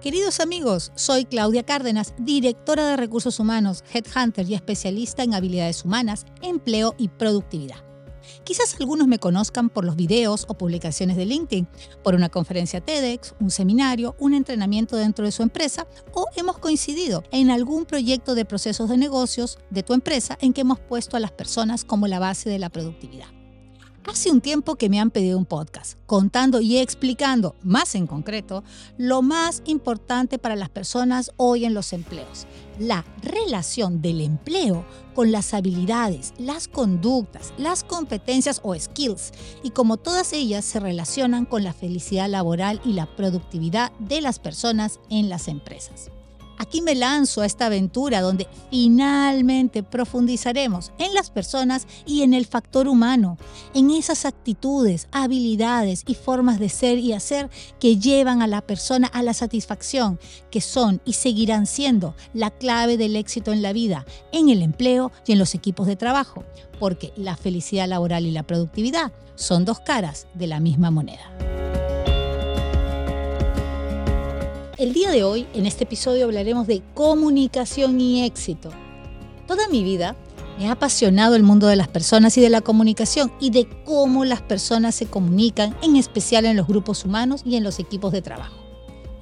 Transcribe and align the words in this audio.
Queridos 0.00 0.38
amigos, 0.38 0.92
soy 0.94 1.24
Claudia 1.24 1.64
Cárdenas, 1.64 2.14
directora 2.18 2.86
de 2.86 2.96
Recursos 2.96 3.40
Humanos, 3.40 3.82
Headhunter 3.92 4.48
y 4.48 4.54
especialista 4.54 5.24
en 5.24 5.34
habilidades 5.34 5.84
humanas, 5.84 6.24
empleo 6.40 6.94
y 6.98 7.08
productividad. 7.08 7.78
Quizás 8.44 8.76
algunos 8.78 9.08
me 9.08 9.18
conozcan 9.18 9.70
por 9.70 9.84
los 9.84 9.96
videos 9.96 10.44
o 10.48 10.54
publicaciones 10.54 11.16
de 11.16 11.26
LinkedIn, 11.26 11.66
por 12.04 12.14
una 12.14 12.28
conferencia 12.28 12.80
TEDx, 12.80 13.34
un 13.40 13.50
seminario, 13.50 14.14
un 14.20 14.34
entrenamiento 14.34 14.96
dentro 14.96 15.24
de 15.24 15.32
su 15.32 15.42
empresa 15.42 15.88
o 16.12 16.26
hemos 16.36 16.58
coincidido 16.58 17.24
en 17.32 17.50
algún 17.50 17.84
proyecto 17.84 18.36
de 18.36 18.44
procesos 18.44 18.88
de 18.88 18.98
negocios 18.98 19.58
de 19.70 19.82
tu 19.82 19.94
empresa 19.94 20.38
en 20.40 20.52
que 20.52 20.60
hemos 20.60 20.78
puesto 20.78 21.16
a 21.16 21.20
las 21.20 21.32
personas 21.32 21.84
como 21.84 22.06
la 22.06 22.20
base 22.20 22.48
de 22.48 22.60
la 22.60 22.70
productividad. 22.70 23.37
Hace 24.08 24.30
un 24.30 24.40
tiempo 24.40 24.76
que 24.76 24.88
me 24.88 24.98
han 24.98 25.10
pedido 25.10 25.36
un 25.36 25.44
podcast 25.44 25.98
contando 26.06 26.62
y 26.62 26.78
explicando, 26.78 27.54
más 27.62 27.94
en 27.94 28.06
concreto, 28.06 28.64
lo 28.96 29.20
más 29.20 29.60
importante 29.66 30.38
para 30.38 30.56
las 30.56 30.70
personas 30.70 31.30
hoy 31.36 31.66
en 31.66 31.74
los 31.74 31.92
empleos, 31.92 32.46
la 32.78 33.04
relación 33.20 34.00
del 34.00 34.22
empleo 34.22 34.86
con 35.14 35.30
las 35.30 35.52
habilidades, 35.52 36.32
las 36.38 36.68
conductas, 36.68 37.52
las 37.58 37.84
competencias 37.84 38.62
o 38.64 38.74
skills 38.74 39.30
y 39.62 39.70
cómo 39.70 39.98
todas 39.98 40.32
ellas 40.32 40.64
se 40.64 40.80
relacionan 40.80 41.44
con 41.44 41.62
la 41.62 41.74
felicidad 41.74 42.30
laboral 42.30 42.80
y 42.86 42.94
la 42.94 43.14
productividad 43.14 43.92
de 43.98 44.22
las 44.22 44.38
personas 44.38 45.00
en 45.10 45.28
las 45.28 45.48
empresas. 45.48 46.10
Aquí 46.58 46.82
me 46.82 46.94
lanzo 46.94 47.40
a 47.40 47.46
esta 47.46 47.66
aventura 47.66 48.20
donde 48.20 48.48
finalmente 48.70 49.82
profundizaremos 49.82 50.92
en 50.98 51.14
las 51.14 51.30
personas 51.30 51.86
y 52.04 52.22
en 52.22 52.34
el 52.34 52.46
factor 52.46 52.88
humano, 52.88 53.38
en 53.74 53.90
esas 53.90 54.24
actitudes, 54.24 55.08
habilidades 55.12 56.02
y 56.06 56.14
formas 56.14 56.58
de 56.58 56.68
ser 56.68 56.98
y 56.98 57.12
hacer 57.12 57.48
que 57.78 57.96
llevan 57.98 58.42
a 58.42 58.46
la 58.46 58.60
persona 58.60 59.06
a 59.06 59.22
la 59.22 59.34
satisfacción, 59.34 60.18
que 60.50 60.60
son 60.60 61.00
y 61.04 61.14
seguirán 61.14 61.66
siendo 61.66 62.14
la 62.34 62.50
clave 62.50 62.96
del 62.96 63.16
éxito 63.16 63.52
en 63.52 63.62
la 63.62 63.72
vida, 63.72 64.04
en 64.32 64.48
el 64.48 64.62
empleo 64.62 65.12
y 65.26 65.32
en 65.32 65.38
los 65.38 65.54
equipos 65.54 65.86
de 65.86 65.96
trabajo, 65.96 66.44
porque 66.80 67.12
la 67.16 67.36
felicidad 67.36 67.88
laboral 67.88 68.26
y 68.26 68.30
la 68.30 68.42
productividad 68.42 69.12
son 69.36 69.64
dos 69.64 69.80
caras 69.80 70.26
de 70.34 70.48
la 70.48 70.58
misma 70.58 70.90
moneda. 70.90 71.67
El 74.78 74.92
día 74.92 75.10
de 75.10 75.24
hoy, 75.24 75.44
en 75.54 75.66
este 75.66 75.82
episodio, 75.82 76.26
hablaremos 76.26 76.68
de 76.68 76.84
comunicación 76.94 78.00
y 78.00 78.24
éxito. 78.24 78.70
Toda 79.48 79.66
mi 79.66 79.82
vida 79.82 80.14
me 80.56 80.68
ha 80.68 80.72
apasionado 80.72 81.34
el 81.34 81.42
mundo 81.42 81.66
de 81.66 81.74
las 81.74 81.88
personas 81.88 82.38
y 82.38 82.40
de 82.40 82.48
la 82.48 82.60
comunicación 82.60 83.32
y 83.40 83.50
de 83.50 83.68
cómo 83.84 84.24
las 84.24 84.40
personas 84.40 84.94
se 84.94 85.06
comunican, 85.06 85.76
en 85.82 85.96
especial 85.96 86.44
en 86.44 86.56
los 86.56 86.68
grupos 86.68 87.04
humanos 87.04 87.42
y 87.44 87.56
en 87.56 87.64
los 87.64 87.80
equipos 87.80 88.12
de 88.12 88.22
trabajo. 88.22 88.54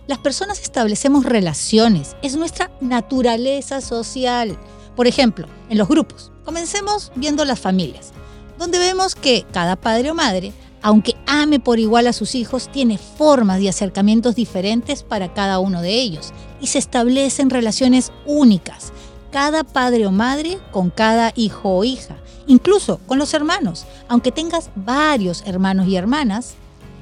Las 0.07 0.19
personas 0.19 0.61
establecemos 0.61 1.25
relaciones, 1.25 2.17
es 2.21 2.37
nuestra 2.37 2.71
naturaleza 2.83 3.81
social. 3.81 4.59
Por 4.95 5.07
ejemplo, 5.07 5.47
en 5.71 5.79
los 5.79 5.89
grupos, 5.89 6.33
comencemos 6.45 7.12
viendo 7.15 7.47
las 7.47 7.59
familias, 7.59 8.12
donde 8.59 8.79
vemos 8.79 9.15
que 9.15 9.47
cada 9.53 9.77
padre 9.77 10.11
o 10.11 10.15
madre 10.15 10.53
aunque 10.87 11.16
ame 11.42 11.61
por 11.61 11.79
igual 11.79 12.06
a 12.06 12.12
sus 12.12 12.34
hijos, 12.34 12.69
tiene 12.70 12.98
formas 12.98 13.61
y 13.61 13.69
acercamientos 13.69 14.34
diferentes 14.34 15.03
para 15.03 15.33
cada 15.34 15.59
uno 15.59 15.83
de 15.83 15.95
ellos 15.95 16.33
y 16.61 16.69
se 16.69 16.78
establecen 16.78 17.51
relaciones 17.51 18.12
únicas, 18.27 18.93
cada 19.31 19.65
padre 19.65 20.06
o 20.06 20.12
madre 20.12 20.59
con 20.73 20.91
cada 20.91 21.33
hijo 21.37 21.77
o 21.77 21.84
hija, 21.84 22.17
incluso 22.47 23.01
con 23.06 23.19
los 23.19 23.34
hermanos, 23.34 23.87
aunque 24.09 24.33
tengas 24.33 24.70
varios 24.75 25.43
hermanos 25.47 25.89
y 25.89 25.97
hermanas. 25.97 26.55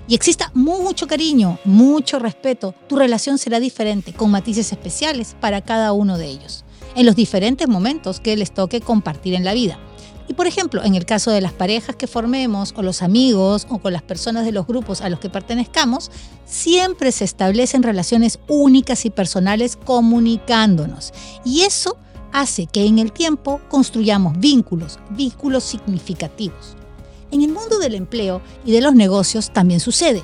Y 0.07 0.15
exista 0.15 0.51
mucho 0.53 1.07
cariño, 1.07 1.59
mucho 1.65 2.19
respeto, 2.19 2.75
tu 2.89 2.97
relación 2.97 3.39
será 3.39 3.59
diferente, 3.59 4.13
con 4.13 4.31
matices 4.31 4.71
especiales 4.71 5.35
para 5.41 5.63
cada 5.63 5.95
uno 5.95 6.19
de 6.19 6.27
ellos, 6.27 6.63
en 6.95 7.07
los 7.07 7.17
diferentes 7.17 7.69
momentos 7.69 8.21
que 8.21 8.37
les 8.37 8.53
toque 8.53 8.83
compartir 8.83 9.33
en 9.33 9.45
la 9.45 9.55
vida. 9.55 9.79
Y 10.29 10.35
por 10.35 10.47
ejemplo, 10.47 10.83
en 10.83 10.95
el 10.95 11.05
caso 11.05 11.31
de 11.31 11.41
las 11.41 11.53
parejas 11.53 11.97
que 11.97 12.07
formemos 12.07 12.73
o 12.77 12.83
los 12.83 13.03
amigos 13.03 13.67
o 13.69 13.79
con 13.79 13.93
las 13.93 14.03
personas 14.03 14.45
de 14.45 14.53
los 14.53 14.67
grupos 14.67 15.01
a 15.03 15.11
los 15.11 15.21
que 15.21 15.29
pertenezcamos, 15.29 16.11
siempre 16.47 17.13
se 17.13 17.25
establecen 17.25 17.83
relaciones 17.83 18.39
únicas 18.49 19.05
y 19.05 19.11
personales 19.11 19.77
comunicándonos. 19.77 21.13
Y 21.45 21.63
eso 21.63 21.99
hace 22.33 22.67
que 22.67 22.87
en 22.87 22.99
el 22.99 23.13
tiempo 23.13 23.61
construyamos 23.69 24.39
vínculos, 24.39 24.99
vínculos 25.11 25.65
significativos. 25.65 26.75
En 27.31 27.43
el 27.43 27.53
mundo 27.53 27.79
del 27.79 27.95
empleo 27.95 28.41
y 28.65 28.73
de 28.73 28.81
los 28.81 28.95
negocios 28.95 29.53
también 29.53 29.81
sucede. 29.81 30.23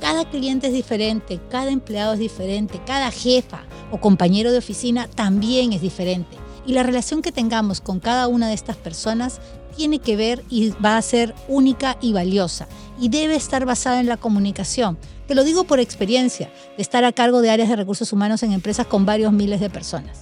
Cada 0.00 0.28
cliente 0.28 0.66
es 0.66 0.72
diferente, 0.72 1.40
cada 1.50 1.70
empleado 1.70 2.14
es 2.14 2.18
diferente, 2.18 2.80
cada 2.84 3.10
jefa 3.10 3.62
o 3.90 3.98
compañero 3.98 4.52
de 4.52 4.58
oficina 4.58 5.08
también 5.08 5.72
es 5.72 5.80
diferente 5.80 6.36
y 6.66 6.72
la 6.72 6.82
relación 6.82 7.22
que 7.22 7.32
tengamos 7.32 7.80
con 7.80 8.00
cada 8.00 8.28
una 8.28 8.48
de 8.48 8.54
estas 8.54 8.76
personas 8.76 9.40
tiene 9.76 9.98
que 9.98 10.16
ver 10.16 10.44
y 10.50 10.70
va 10.84 10.96
a 10.96 11.02
ser 11.02 11.34
única 11.48 11.96
y 12.00 12.12
valiosa 12.12 12.66
y 12.98 13.08
debe 13.08 13.36
estar 13.36 13.64
basada 13.66 14.00
en 14.00 14.06
la 14.06 14.16
comunicación. 14.16 14.98
Te 15.26 15.34
lo 15.34 15.44
digo 15.44 15.64
por 15.64 15.80
experiencia 15.80 16.50
de 16.76 16.82
estar 16.82 17.04
a 17.04 17.12
cargo 17.12 17.42
de 17.42 17.50
áreas 17.50 17.68
de 17.68 17.76
recursos 17.76 18.12
humanos 18.12 18.42
en 18.42 18.52
empresas 18.52 18.86
con 18.86 19.06
varios 19.06 19.32
miles 19.32 19.60
de 19.60 19.70
personas. 19.70 20.20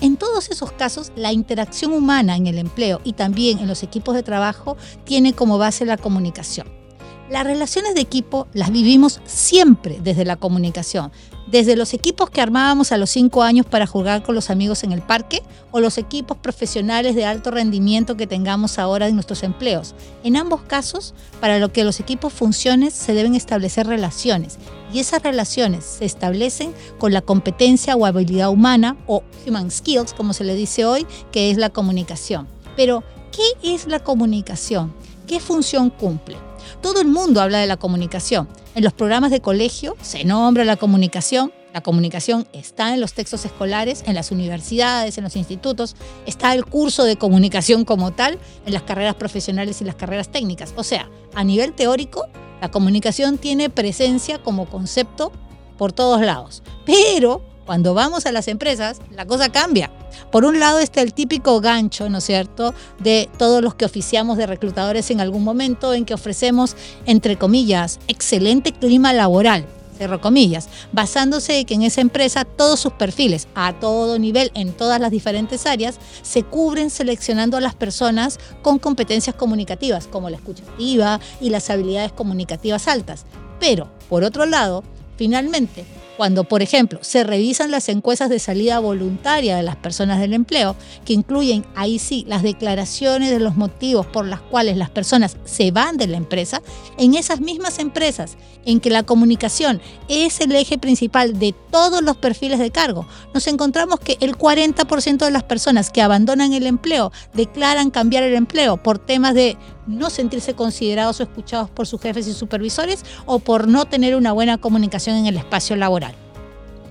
En 0.00 0.16
todos 0.16 0.50
esos 0.50 0.72
casos, 0.72 1.12
la 1.16 1.32
interacción 1.32 1.92
humana 1.92 2.36
en 2.36 2.46
el 2.46 2.58
empleo 2.58 3.00
y 3.04 3.12
también 3.12 3.58
en 3.58 3.68
los 3.68 3.82
equipos 3.82 4.14
de 4.14 4.22
trabajo 4.22 4.76
tiene 5.04 5.34
como 5.34 5.58
base 5.58 5.84
la 5.84 5.96
comunicación. 5.96 6.83
Las 7.30 7.44
relaciones 7.44 7.94
de 7.94 8.02
equipo 8.02 8.48
las 8.52 8.70
vivimos 8.70 9.22
siempre 9.24 9.98
desde 10.02 10.26
la 10.26 10.36
comunicación, 10.36 11.10
desde 11.46 11.74
los 11.74 11.94
equipos 11.94 12.28
que 12.28 12.42
armábamos 12.42 12.92
a 12.92 12.98
los 12.98 13.08
cinco 13.08 13.42
años 13.42 13.64
para 13.64 13.86
jugar 13.86 14.22
con 14.22 14.34
los 14.34 14.50
amigos 14.50 14.84
en 14.84 14.92
el 14.92 15.00
parque 15.00 15.42
o 15.70 15.80
los 15.80 15.96
equipos 15.96 16.36
profesionales 16.36 17.14
de 17.14 17.24
alto 17.24 17.50
rendimiento 17.50 18.18
que 18.18 18.26
tengamos 18.26 18.78
ahora 18.78 19.08
en 19.08 19.14
nuestros 19.14 19.42
empleos. 19.42 19.94
En 20.22 20.36
ambos 20.36 20.62
casos, 20.62 21.14
para 21.40 21.58
lo 21.58 21.72
que 21.72 21.84
los 21.84 21.98
equipos 21.98 22.30
funcionen, 22.30 22.90
se 22.90 23.14
deben 23.14 23.34
establecer 23.34 23.86
relaciones 23.86 24.58
y 24.92 24.98
esas 24.98 25.22
relaciones 25.22 25.82
se 25.82 26.04
establecen 26.04 26.74
con 26.98 27.14
la 27.14 27.22
competencia 27.22 27.96
o 27.96 28.04
habilidad 28.04 28.50
humana 28.50 28.98
o 29.06 29.22
human 29.46 29.70
skills, 29.70 30.12
como 30.12 30.34
se 30.34 30.44
le 30.44 30.54
dice 30.54 30.84
hoy, 30.84 31.06
que 31.32 31.50
es 31.50 31.56
la 31.56 31.70
comunicación. 31.70 32.46
Pero, 32.76 33.02
¿qué 33.32 33.74
es 33.74 33.86
la 33.86 34.00
comunicación? 34.00 34.92
¿Qué 35.26 35.40
función 35.40 35.88
cumple? 35.88 36.36
Todo 36.80 37.00
el 37.00 37.08
mundo 37.08 37.40
habla 37.40 37.58
de 37.58 37.66
la 37.66 37.76
comunicación. 37.76 38.48
En 38.74 38.84
los 38.84 38.92
programas 38.92 39.30
de 39.30 39.40
colegio 39.40 39.96
se 40.02 40.24
nombra 40.24 40.64
la 40.64 40.76
comunicación. 40.76 41.52
La 41.72 41.82
comunicación 41.82 42.46
está 42.52 42.94
en 42.94 43.00
los 43.00 43.14
textos 43.14 43.44
escolares, 43.44 44.04
en 44.06 44.14
las 44.14 44.30
universidades, 44.30 45.18
en 45.18 45.24
los 45.24 45.34
institutos. 45.34 45.96
Está 46.26 46.54
el 46.54 46.64
curso 46.64 47.04
de 47.04 47.16
comunicación 47.16 47.84
como 47.84 48.12
tal 48.12 48.38
en 48.64 48.72
las 48.72 48.82
carreras 48.82 49.16
profesionales 49.16 49.80
y 49.80 49.84
las 49.84 49.96
carreras 49.96 50.28
técnicas. 50.28 50.72
O 50.76 50.84
sea, 50.84 51.08
a 51.34 51.42
nivel 51.42 51.72
teórico, 51.72 52.26
la 52.60 52.70
comunicación 52.70 53.38
tiene 53.38 53.70
presencia 53.70 54.38
como 54.38 54.66
concepto 54.66 55.32
por 55.76 55.92
todos 55.92 56.20
lados. 56.20 56.62
Pero 56.86 57.42
cuando 57.64 57.94
vamos 57.94 58.26
a 58.26 58.32
las 58.32 58.48
empresas, 58.48 59.00
la 59.14 59.26
cosa 59.26 59.50
cambia. 59.50 59.90
Por 60.30 60.44
un 60.44 60.58
lado 60.58 60.78
está 60.78 61.00
el 61.00 61.14
típico 61.14 61.60
gancho, 61.60 62.08
¿no 62.08 62.18
es 62.18 62.24
cierto?, 62.24 62.74
de 62.98 63.28
todos 63.38 63.62
los 63.62 63.74
que 63.74 63.84
oficiamos 63.84 64.36
de 64.36 64.46
reclutadores 64.46 65.10
en 65.10 65.20
algún 65.20 65.44
momento 65.44 65.94
en 65.94 66.04
que 66.04 66.14
ofrecemos, 66.14 66.76
entre 67.06 67.36
comillas, 67.36 68.00
excelente 68.08 68.72
clima 68.72 69.12
laboral, 69.12 69.64
cerro 69.96 70.20
comillas, 70.20 70.68
basándose 70.92 71.60
en 71.60 71.66
que 71.66 71.74
en 71.74 71.82
esa 71.82 72.00
empresa 72.00 72.44
todos 72.44 72.80
sus 72.80 72.92
perfiles, 72.94 73.46
a 73.54 73.72
todo 73.74 74.18
nivel, 74.18 74.50
en 74.54 74.72
todas 74.72 75.00
las 75.00 75.10
diferentes 75.10 75.66
áreas, 75.66 75.96
se 76.22 76.42
cubren 76.42 76.90
seleccionando 76.90 77.56
a 77.56 77.60
las 77.60 77.74
personas 77.74 78.38
con 78.62 78.78
competencias 78.78 79.36
comunicativas, 79.36 80.06
como 80.06 80.30
la 80.30 80.36
escucha 80.36 80.64
activa 80.64 81.20
y 81.40 81.50
las 81.50 81.70
habilidades 81.70 82.12
comunicativas 82.12 82.88
altas. 82.88 83.24
Pero, 83.60 83.88
por 84.08 84.24
otro 84.24 84.46
lado, 84.46 84.82
finalmente, 85.16 85.84
cuando, 86.16 86.44
por 86.44 86.62
ejemplo, 86.62 86.98
se 87.02 87.24
revisan 87.24 87.70
las 87.70 87.88
encuestas 87.88 88.30
de 88.30 88.38
salida 88.38 88.78
voluntaria 88.78 89.56
de 89.56 89.62
las 89.62 89.76
personas 89.76 90.20
del 90.20 90.32
empleo, 90.32 90.76
que 91.04 91.12
incluyen 91.12 91.64
ahí 91.74 91.98
sí 91.98 92.24
las 92.28 92.42
declaraciones 92.42 93.30
de 93.30 93.40
los 93.40 93.56
motivos 93.56 94.06
por 94.06 94.26
los 94.26 94.40
cuales 94.40 94.76
las 94.76 94.90
personas 94.90 95.36
se 95.44 95.70
van 95.70 95.96
de 95.96 96.06
la 96.06 96.16
empresa, 96.16 96.62
en 96.98 97.14
esas 97.14 97.40
mismas 97.40 97.78
empresas 97.78 98.36
en 98.64 98.80
que 98.80 98.90
la 98.90 99.02
comunicación 99.02 99.80
es 100.08 100.40
el 100.40 100.52
eje 100.52 100.78
principal 100.78 101.38
de 101.38 101.54
todos 101.70 102.02
los 102.02 102.16
perfiles 102.16 102.58
de 102.58 102.70
cargo, 102.70 103.06
nos 103.32 103.46
encontramos 103.46 104.00
que 104.00 104.16
el 104.20 104.36
40% 104.36 105.24
de 105.24 105.30
las 105.30 105.42
personas 105.42 105.90
que 105.90 106.02
abandonan 106.02 106.52
el 106.52 106.66
empleo 106.66 107.12
declaran 107.34 107.90
cambiar 107.90 108.22
el 108.22 108.34
empleo 108.34 108.76
por 108.76 108.98
temas 108.98 109.34
de 109.34 109.56
no 109.86 110.10
sentirse 110.10 110.54
considerados 110.54 111.20
o 111.20 111.22
escuchados 111.22 111.70
por 111.70 111.86
sus 111.86 112.00
jefes 112.00 112.26
y 112.26 112.32
supervisores 112.32 113.04
o 113.26 113.38
por 113.38 113.68
no 113.68 113.84
tener 113.84 114.16
una 114.16 114.32
buena 114.32 114.58
comunicación 114.58 115.16
en 115.16 115.26
el 115.26 115.36
espacio 115.36 115.76
laboral. 115.76 116.14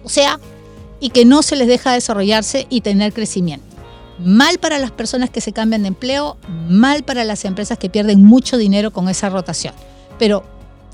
O 0.04 0.10
sea, 0.10 0.40
y 1.00 1.10
que 1.10 1.26
no 1.26 1.44
se 1.44 1.56
les 1.56 1.68
deja 1.68 1.94
desarrollarse 1.94 2.68
y 2.70 2.82
tener 2.82 3.14
crecimiento. 3.14 3.66
Mal 4.20 4.60
para 4.60 4.80
las 4.80 4.92
personas 4.92 5.30
que 5.30 5.42
se 5.42 5.54
cambian 5.54 5.82
de 5.82 5.90
empleo, 5.90 6.38
mal 6.70 7.04
para 7.04 7.24
las 7.24 7.46
empresas 7.46 7.78
que 7.78 7.90
pierden 7.90 8.24
mucho 8.24 8.58
dinero 8.58 8.92
con 8.92 9.10
esa 9.10 9.30
rotación. 9.30 9.74
Pero, 10.20 10.44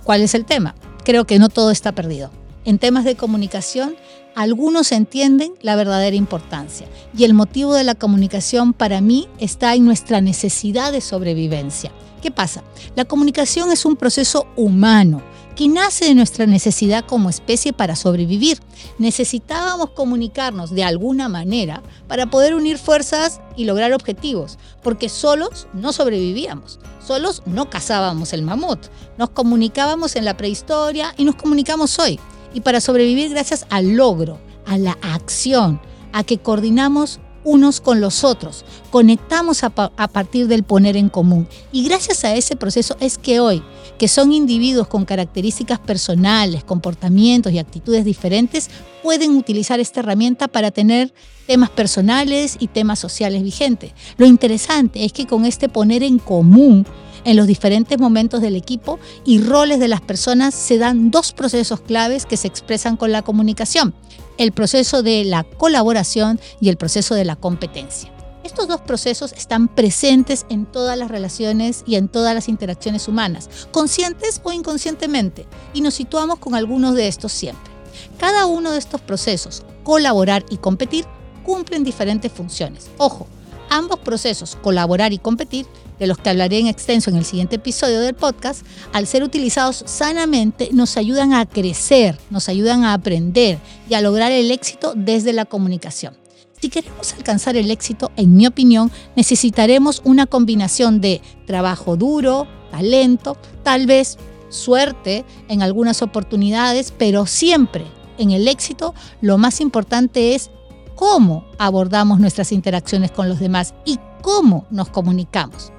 ¿cuál 0.03 0.21
es 0.21 0.33
el 0.33 0.45
tema? 0.45 0.73
Creo 1.03 1.25
que 1.25 1.37
no 1.37 1.49
todo 1.49 1.69
está 1.71 1.91
perdido. 1.91 2.31
En 2.65 2.79
temas 2.79 3.05
de 3.05 3.15
comunicación, 3.15 3.95
algunos 4.35 4.91
entienden 4.91 5.53
la 5.61 5.75
verdadera 5.75 6.15
importancia. 6.15 6.87
Y 7.17 7.23
el 7.23 7.33
motivo 7.33 7.73
de 7.73 7.83
la 7.83 7.95
comunicación 7.95 8.73
para 8.73 9.01
mí 9.01 9.27
está 9.39 9.75
en 9.75 9.85
nuestra 9.85 10.21
necesidad 10.21 10.91
de 10.91 11.01
sobrevivencia. 11.01 11.91
¿Qué 12.21 12.31
pasa? 12.31 12.63
La 12.95 13.05
comunicación 13.05 13.71
es 13.71 13.85
un 13.85 13.95
proceso 13.95 14.47
humano 14.55 15.21
que 15.55 15.67
nace 15.67 16.05
de 16.05 16.15
nuestra 16.15 16.45
necesidad 16.45 17.03
como 17.05 17.29
especie 17.29 17.73
para 17.73 17.97
sobrevivir. 17.97 18.61
Necesitábamos 18.97 19.89
comunicarnos 19.89 20.71
de 20.71 20.85
alguna 20.85 21.27
manera 21.27 21.83
para 22.07 22.29
poder 22.29 22.55
unir 22.55 22.77
fuerzas 22.77 23.41
y 23.57 23.65
lograr 23.65 23.91
objetivos, 23.91 24.57
porque 24.81 25.09
solos 25.09 25.67
no 25.73 25.91
sobrevivíamos, 25.91 26.79
solos 27.05 27.43
no 27.45 27.69
cazábamos 27.69 28.31
el 28.31 28.41
mamut, 28.41 28.87
nos 29.17 29.31
comunicábamos 29.31 30.15
en 30.15 30.23
la 30.23 30.37
prehistoria 30.37 31.13
y 31.17 31.25
nos 31.25 31.35
comunicamos 31.35 31.99
hoy. 31.99 32.21
Y 32.53 32.61
para 32.61 32.81
sobrevivir 32.81 33.29
gracias 33.29 33.65
al 33.69 33.95
logro, 33.95 34.39
a 34.65 34.77
la 34.77 34.97
acción, 35.01 35.81
a 36.13 36.23
que 36.23 36.37
coordinamos 36.37 37.19
unos 37.43 37.79
con 37.81 38.01
los 38.01 38.23
otros, 38.23 38.65
conectamos 38.89 39.63
a, 39.63 39.69
partir 39.69 40.47
del 40.47 40.63
poner 40.63 40.97
en 40.97 41.09
común. 41.09 41.47
Y 41.71 41.83
gracias 41.83 42.23
a 42.25 42.35
ese 42.35 42.55
proceso 42.55 42.97
es 42.99 43.17
que 43.17 43.39
hoy, 43.39 43.63
que 43.97 44.07
son 44.07 44.33
individuos 44.33 44.87
con 44.87 45.05
características 45.05 45.79
personales, 45.79 46.63
comportamientos 46.63 47.51
y 47.53 47.59
actitudes 47.59 48.05
diferentes, 48.05 48.69
pueden 49.01 49.35
utilizar 49.35 49.79
esta 49.79 50.01
herramienta 50.01 50.47
para 50.47 50.71
tener 50.71 51.13
temas 51.47 51.69
personales 51.69 52.57
y 52.59 52.67
temas 52.67 52.99
sociales 52.99 53.41
vigentes. 53.41 53.93
Lo 54.17 54.25
interesante 54.25 55.05
es 55.05 55.13
que 55.13 55.25
con 55.25 55.45
este 55.45 55.69
poner 55.69 56.03
en 56.03 56.19
común, 56.19 56.85
en 57.23 57.37
los 57.37 57.47
diferentes 57.47 57.99
momentos 57.99 58.41
del 58.41 58.55
equipo 58.55 58.99
y 59.25 59.39
roles 59.39 59.79
de 59.79 59.87
las 59.87 60.01
personas 60.01 60.53
se 60.53 60.77
dan 60.77 61.11
dos 61.11 61.33
procesos 61.33 61.81
claves 61.81 62.25
que 62.25 62.37
se 62.37 62.47
expresan 62.47 62.97
con 62.97 63.11
la 63.11 63.21
comunicación 63.21 63.93
el 64.39 64.53
proceso 64.53 65.03
de 65.03 65.25
la 65.25 65.43
colaboración 65.43 66.39
y 66.61 66.69
el 66.69 66.77
proceso 66.77 67.13
de 67.13 67.25
la 67.25 67.35
competencia. 67.35 68.09
Estos 68.45 68.69
dos 68.69 68.79
procesos 68.79 69.33
están 69.33 69.67
presentes 69.67 70.45
en 70.49 70.65
todas 70.65 70.97
las 70.97 71.11
relaciones 71.11 71.83
y 71.85 71.95
en 71.95 72.07
todas 72.07 72.33
las 72.33 72.47
interacciones 72.47 73.09
humanas, 73.09 73.49
conscientes 73.71 74.39
o 74.43 74.53
inconscientemente, 74.53 75.45
y 75.73 75.81
nos 75.81 75.93
situamos 75.93 76.39
con 76.39 76.55
algunos 76.55 76.95
de 76.95 77.09
estos 77.09 77.33
siempre. 77.33 77.69
Cada 78.17 78.45
uno 78.45 78.71
de 78.71 78.79
estos 78.79 79.01
procesos, 79.01 79.63
colaborar 79.83 80.45
y 80.49 80.55
competir, 80.55 81.05
cumplen 81.45 81.83
diferentes 81.83 82.31
funciones. 82.31 82.89
Ojo, 82.97 83.27
ambos 83.69 83.99
procesos, 83.99 84.57
colaborar 84.61 85.11
y 85.11 85.17
competir, 85.17 85.65
de 85.99 86.07
los 86.07 86.17
que 86.17 86.29
hablaré 86.29 86.59
en 86.59 86.67
extenso 86.67 87.09
en 87.09 87.17
el 87.17 87.25
siguiente 87.25 87.57
episodio 87.57 87.99
del 87.99 88.15
podcast, 88.15 88.65
al 88.93 89.05
ser 89.05 89.23
utilizados 89.23 89.83
sanamente, 89.85 90.69
nos 90.71 90.97
ayudan 90.97 91.33
a 91.33 91.45
crecer, 91.45 92.17
nos 92.29 92.49
ayudan 92.49 92.83
a 92.83 92.93
aprender 92.93 93.59
y 93.89 93.93
a 93.93 94.01
lograr 94.01 94.31
el 94.31 94.51
éxito 94.51 94.93
desde 94.95 95.33
la 95.33 95.45
comunicación. 95.45 96.17
Si 96.61 96.69
queremos 96.69 97.13
alcanzar 97.13 97.55
el 97.55 97.71
éxito, 97.71 98.11
en 98.17 98.35
mi 98.35 98.45
opinión, 98.45 98.91
necesitaremos 99.15 100.01
una 100.03 100.25
combinación 100.25 100.99
de 100.99 101.21
trabajo 101.45 101.95
duro, 101.95 102.47
talento, 102.71 103.37
tal 103.63 103.87
vez 103.87 104.17
suerte 104.49 105.25
en 105.47 105.61
algunas 105.61 106.01
oportunidades, 106.01 106.93
pero 106.97 107.25
siempre 107.25 107.85
en 108.17 108.31
el 108.31 108.47
éxito 108.47 108.93
lo 109.21 109.37
más 109.37 109.61
importante 109.61 110.35
es 110.35 110.51
cómo 110.95 111.45
abordamos 111.57 112.19
nuestras 112.19 112.51
interacciones 112.51 113.11
con 113.11 113.29
los 113.29 113.39
demás 113.39 113.73
y 113.85 113.97
cómo 114.21 114.65
nos 114.69 114.89
comunicamos. 114.89 115.71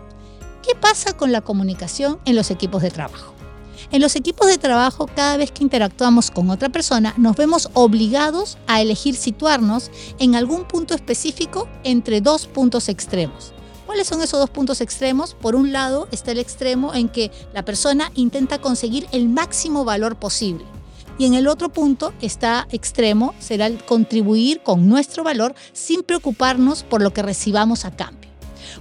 ¿Qué 0.62 0.74
pasa 0.74 1.16
con 1.16 1.32
la 1.32 1.40
comunicación 1.40 2.18
en 2.26 2.36
los 2.36 2.50
equipos 2.50 2.82
de 2.82 2.90
trabajo? 2.90 3.34
En 3.90 4.02
los 4.02 4.14
equipos 4.14 4.46
de 4.46 4.58
trabajo, 4.58 5.08
cada 5.16 5.38
vez 5.38 5.50
que 5.50 5.64
interactuamos 5.64 6.30
con 6.30 6.50
otra 6.50 6.68
persona, 6.68 7.14
nos 7.16 7.34
vemos 7.34 7.70
obligados 7.72 8.58
a 8.66 8.82
elegir 8.82 9.16
situarnos 9.16 9.90
en 10.18 10.34
algún 10.34 10.64
punto 10.64 10.94
específico 10.94 11.66
entre 11.82 12.20
dos 12.20 12.46
puntos 12.46 12.90
extremos. 12.90 13.54
¿Cuáles 13.86 14.06
son 14.06 14.22
esos 14.22 14.38
dos 14.38 14.50
puntos 14.50 14.82
extremos? 14.82 15.34
Por 15.34 15.56
un 15.56 15.72
lado 15.72 16.08
está 16.12 16.32
el 16.32 16.38
extremo 16.38 16.92
en 16.92 17.08
que 17.08 17.30
la 17.54 17.64
persona 17.64 18.12
intenta 18.14 18.58
conseguir 18.58 19.08
el 19.12 19.30
máximo 19.30 19.86
valor 19.86 20.16
posible. 20.16 20.64
Y 21.18 21.24
en 21.24 21.34
el 21.34 21.48
otro 21.48 21.70
punto 21.70 22.12
está 22.20 22.68
extremo, 22.70 23.34
será 23.40 23.66
el 23.66 23.82
contribuir 23.82 24.62
con 24.62 24.88
nuestro 24.88 25.24
valor 25.24 25.54
sin 25.72 26.02
preocuparnos 26.02 26.82
por 26.82 27.00
lo 27.00 27.14
que 27.14 27.22
recibamos 27.22 27.86
a 27.86 27.96
cambio. 27.96 28.19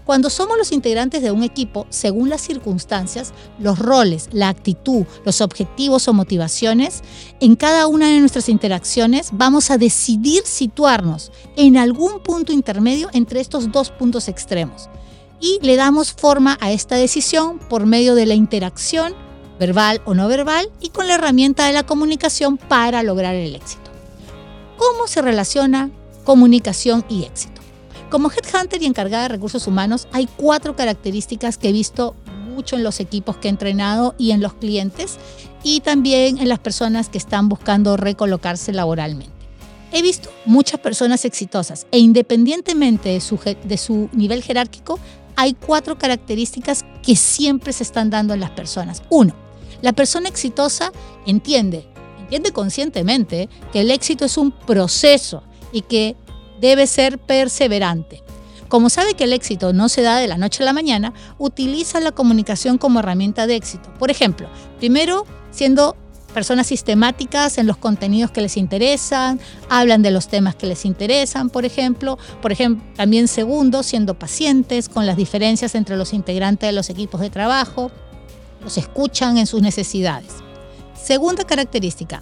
Cuando 0.06 0.30
somos 0.30 0.58
los 0.58 0.72
integrantes 0.72 1.22
de 1.22 1.32
un 1.32 1.44
equipo, 1.44 1.86
según 1.90 2.30
las 2.30 2.42
circunstancias, 2.42 3.34
los 3.60 3.80
roles, 3.80 4.30
la 4.32 4.50
actitud, 4.50 5.06
los 5.26 5.42
objetivos 5.42 6.08
o 6.08 6.14
motivaciones, 6.14 7.02
en 7.40 7.56
cada 7.56 7.88
una 7.88 8.08
de 8.08 8.20
nuestras 8.20 8.50
interacciones 8.50 9.30
vamos 9.34 9.72
a 9.72 9.78
decidir 9.78 10.44
situarnos 10.46 11.32
en 11.56 11.78
algún 11.78 12.22
punto 12.22 12.54
intermedio 12.54 13.10
entre 13.14 13.40
estos 13.40 13.72
dos 13.72 13.92
puntos 13.92 14.28
extremos. 14.28 14.90
Y 15.40 15.60
le 15.62 15.76
damos 15.76 16.12
forma 16.12 16.58
a 16.60 16.72
esta 16.72 16.96
decisión 16.96 17.60
por 17.60 17.86
medio 17.86 18.16
de 18.16 18.26
la 18.26 18.34
interacción, 18.34 19.14
verbal 19.60 20.02
o 20.06 20.14
no 20.14 20.28
verbal, 20.28 20.70
y 20.82 20.90
con 20.90 21.08
la 21.08 21.16
herramienta 21.16 21.66
de 21.66 21.74
la 21.74 21.86
comunicación 21.86 22.58
para 22.58 23.04
lograr 23.04 23.36
el 23.36 23.56
éxito. 23.56 23.90
¿Cómo 24.78 25.08
se 25.08 25.22
relaciona 25.22 25.90
comunicación 26.24 27.06
y 27.10 27.24
éxito? 27.24 27.59
Como 28.10 28.32
headhunter 28.32 28.82
y 28.82 28.88
encargada 28.88 29.24
de 29.24 29.30
recursos 29.30 29.68
humanos, 29.68 30.08
hay 30.12 30.28
cuatro 30.36 30.76
características 30.76 31.60
que 31.60 31.70
he 31.70 31.72
visto 31.72 32.16
mucho 32.50 32.76
en 32.76 32.84
los 32.84 33.00
equipos 33.00 33.38
que 33.38 33.48
he 33.48 33.52
entrenado 33.52 34.16
y 34.18 34.32
en 34.32 34.42
los 34.42 34.54
clientes 34.56 35.18
y 35.64 35.82
también 35.82 36.40
en 36.40 36.50
las 36.50 36.58
personas 36.58 37.08
que 37.10 37.20
están 37.20 37.50
buscando 37.50 37.98
recolocarse 37.98 38.74
laboralmente. 38.74 39.32
He 39.92 40.02
visto 40.02 40.30
muchas 40.46 40.80
personas 40.80 41.24
exitosas 41.24 41.86
e 41.92 42.00
independientemente 42.00 43.10
de 43.10 43.78
su, 43.78 44.10
nivel 44.12 44.42
jerárquico, 44.42 45.00
hay 45.36 45.54
cuatro 45.54 45.98
características 45.98 46.84
que 47.04 47.16
siempre 47.16 47.74
se 47.74 47.84
están 47.84 48.10
dando 48.10 48.34
en 48.34 48.40
las 48.40 48.52
personas. 48.52 49.04
Uno, 49.10 49.36
la 49.82 49.94
persona 49.94 50.30
exitosa 50.30 50.92
entiende, 51.28 51.88
entiende 52.20 52.52
conscientemente 52.52 53.50
que 53.72 53.82
el 53.82 53.92
éxito 53.92 54.26
es 54.26 54.38
un 54.38 54.52
proceso 54.52 55.44
y 55.72 55.82
que 55.82 56.16
debe 56.60 56.88
ser 56.88 57.18
perseverante. 57.18 58.24
Como 58.68 58.90
sabe 58.90 59.16
que 59.16 59.24
el 59.24 59.34
éxito 59.34 59.74
no 59.74 59.90
se 59.90 60.04
da 60.04 60.18
de 60.18 60.28
la 60.28 60.38
noche 60.38 60.62
a 60.62 60.66
la 60.66 60.74
mañana, 60.74 61.14
utiliza 61.40 62.00
la 62.00 62.12
comunicación 62.12 62.78
como 62.78 63.00
herramienta 63.00 63.48
de 63.48 63.56
éxito. 63.56 63.92
Por 63.98 64.12
ejemplo, 64.12 64.48
primero 64.78 65.26
siendo 65.52 65.96
personas 66.34 66.68
sistemáticas 66.68 67.58
en 67.58 67.66
los 67.66 67.78
contenidos 67.78 68.32
que 68.32 68.42
les 68.42 68.58
interesan, 68.58 69.40
hablan 69.70 70.02
de 70.02 70.12
los 70.12 70.28
temas 70.28 70.56
que 70.56 70.68
les 70.68 70.86
interesan, 70.86 71.50
por 71.50 71.66
ejemplo. 71.66 72.18
También 72.96 73.28
segundo, 73.28 73.84
siendo 73.84 74.18
pacientes 74.18 74.90
con 74.90 75.06
las 75.06 75.18
diferencias 75.18 75.76
entre 75.76 75.98
los 75.98 76.14
integrantes 76.14 76.68
de 76.70 76.74
los 76.74 76.90
equipos 76.90 77.22
de 77.22 77.30
trabajo, 77.30 77.92
los 78.64 78.78
escuchan 78.78 79.38
en 79.38 79.48
sus 79.48 79.62
necesidades. 79.62 80.32
Segunda 81.02 81.46
característica, 81.46 82.22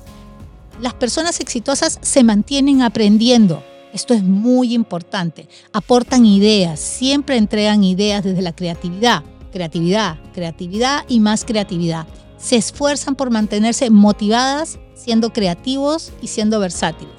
las 0.81 0.93
personas 0.93 1.39
exitosas 1.39 1.99
se 2.01 2.23
mantienen 2.23 2.83
aprendiendo 2.83 3.63
esto 3.93 4.13
es 4.13 4.23
muy 4.23 4.73
importante. 4.73 5.47
Aportan 5.73 6.25
ideas, 6.25 6.79
siempre 6.79 7.37
entregan 7.37 7.83
ideas 7.83 8.23
desde 8.23 8.41
la 8.41 8.55
creatividad, 8.55 9.23
creatividad, 9.51 10.17
creatividad 10.33 11.05
y 11.07 11.19
más 11.19 11.45
creatividad. 11.45 12.07
Se 12.37 12.55
esfuerzan 12.55 13.15
por 13.15 13.31
mantenerse 13.31 13.89
motivadas, 13.89 14.79
siendo 14.93 15.33
creativos 15.33 16.11
y 16.21 16.27
siendo 16.27 16.59
versátiles. 16.59 17.15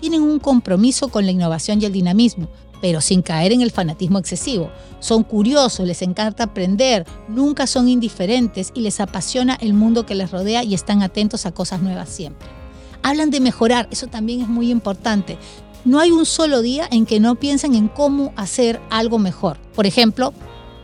Tienen 0.00 0.22
un 0.22 0.38
compromiso 0.38 1.08
con 1.08 1.26
la 1.26 1.32
innovación 1.32 1.82
y 1.82 1.84
el 1.84 1.92
dinamismo, 1.92 2.48
pero 2.80 3.00
sin 3.00 3.22
caer 3.22 3.52
en 3.52 3.60
el 3.60 3.70
fanatismo 3.70 4.18
excesivo. 4.18 4.70
Son 5.00 5.22
curiosos, 5.22 5.86
les 5.86 6.02
encanta 6.02 6.44
aprender, 6.44 7.06
nunca 7.28 7.66
son 7.66 7.88
indiferentes 7.88 8.72
y 8.74 8.80
les 8.80 9.00
apasiona 9.00 9.54
el 9.60 9.74
mundo 9.74 10.06
que 10.06 10.14
les 10.14 10.30
rodea 10.30 10.64
y 10.64 10.74
están 10.74 11.02
atentos 11.02 11.46
a 11.46 11.52
cosas 11.52 11.82
nuevas 11.82 12.08
siempre. 12.08 12.48
Hablan 13.02 13.30
de 13.30 13.40
mejorar, 13.40 13.88
eso 13.90 14.06
también 14.06 14.42
es 14.42 14.48
muy 14.48 14.70
importante. 14.70 15.38
No 15.84 15.98
hay 15.98 16.10
un 16.10 16.26
solo 16.26 16.60
día 16.60 16.86
en 16.90 17.06
que 17.06 17.20
no 17.20 17.36
piensen 17.36 17.74
en 17.74 17.88
cómo 17.88 18.32
hacer 18.36 18.80
algo 18.90 19.18
mejor. 19.18 19.58
Por 19.74 19.86
ejemplo, 19.86 20.34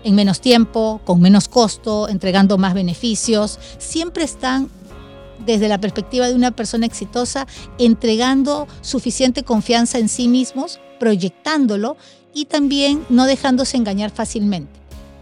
en 0.04 0.14
menos 0.14 0.40
tiempo, 0.40 1.00
con 1.04 1.20
menos 1.20 1.48
costo, 1.48 2.08
entregando 2.08 2.58
más 2.58 2.74
beneficios. 2.74 3.58
Siempre 3.78 4.24
están 4.24 4.70
desde 5.44 5.68
la 5.68 5.80
perspectiva 5.80 6.28
de 6.28 6.34
una 6.34 6.50
persona 6.50 6.86
exitosa, 6.86 7.46
entregando 7.78 8.66
suficiente 8.80 9.42
confianza 9.42 9.98
en 9.98 10.08
sí 10.08 10.28
mismos, 10.28 10.80
proyectándolo 10.98 11.96
y 12.32 12.46
también 12.46 13.04
no 13.08 13.26
dejándose 13.26 13.76
engañar 13.76 14.10
fácilmente. 14.10 14.72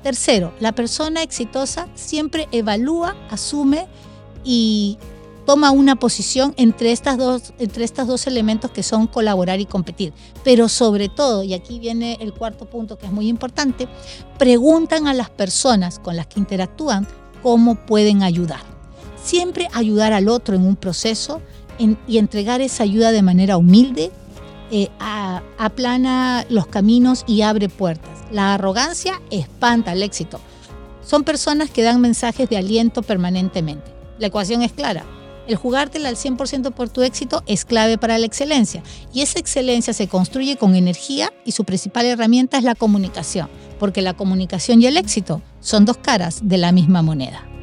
Tercero, 0.02 0.52
la 0.60 0.72
persona 0.72 1.22
exitosa 1.22 1.88
siempre 1.94 2.46
evalúa, 2.52 3.16
asume 3.30 3.86
y 4.44 4.98
toma 5.46 5.70
una 5.70 5.96
posición 5.96 6.54
entre, 6.56 6.92
estas 6.92 7.18
dos, 7.18 7.52
entre 7.58 7.84
estos 7.84 8.06
dos 8.06 8.26
elementos 8.26 8.70
que 8.70 8.82
son 8.82 9.06
colaborar 9.06 9.60
y 9.60 9.66
competir. 9.66 10.12
Pero 10.42 10.68
sobre 10.68 11.08
todo, 11.08 11.42
y 11.42 11.54
aquí 11.54 11.78
viene 11.78 12.18
el 12.20 12.32
cuarto 12.32 12.64
punto 12.66 12.98
que 12.98 13.06
es 13.06 13.12
muy 13.12 13.28
importante, 13.28 13.88
preguntan 14.38 15.06
a 15.06 15.14
las 15.14 15.30
personas 15.30 15.98
con 15.98 16.16
las 16.16 16.26
que 16.26 16.40
interactúan 16.40 17.06
cómo 17.42 17.74
pueden 17.74 18.22
ayudar. 18.22 18.60
Siempre 19.22 19.68
ayudar 19.72 20.12
al 20.12 20.28
otro 20.28 20.54
en 20.54 20.66
un 20.66 20.76
proceso 20.76 21.40
y 22.06 22.18
entregar 22.18 22.60
esa 22.60 22.84
ayuda 22.84 23.10
de 23.10 23.22
manera 23.22 23.56
humilde 23.56 24.12
eh, 24.70 24.88
aplana 25.58 26.46
los 26.48 26.66
caminos 26.66 27.24
y 27.26 27.42
abre 27.42 27.68
puertas. 27.68 28.10
La 28.30 28.54
arrogancia 28.54 29.20
espanta 29.30 29.92
el 29.92 30.02
éxito. 30.02 30.40
Son 31.04 31.22
personas 31.22 31.70
que 31.70 31.82
dan 31.82 32.00
mensajes 32.00 32.48
de 32.48 32.56
aliento 32.56 33.02
permanentemente. 33.02 33.92
La 34.18 34.28
ecuación 34.28 34.62
es 34.62 34.72
clara. 34.72 35.04
El 35.46 35.56
jugártela 35.56 36.08
al 36.08 36.16
100% 36.16 36.72
por 36.72 36.88
tu 36.88 37.02
éxito 37.02 37.42
es 37.46 37.64
clave 37.64 37.98
para 37.98 38.18
la 38.18 38.26
excelencia 38.26 38.82
y 39.12 39.20
esa 39.20 39.38
excelencia 39.38 39.92
se 39.92 40.08
construye 40.08 40.56
con 40.56 40.74
energía 40.74 41.32
y 41.44 41.52
su 41.52 41.64
principal 41.64 42.06
herramienta 42.06 42.56
es 42.58 42.64
la 42.64 42.74
comunicación, 42.74 43.48
porque 43.78 44.02
la 44.02 44.14
comunicación 44.14 44.80
y 44.80 44.86
el 44.86 44.96
éxito 44.96 45.42
son 45.60 45.84
dos 45.84 45.98
caras 45.98 46.40
de 46.42 46.58
la 46.58 46.72
misma 46.72 47.02
moneda. 47.02 47.53